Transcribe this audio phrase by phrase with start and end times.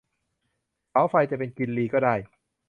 [0.89, 2.15] เสาไฟจะเป็นกินรีก็ได้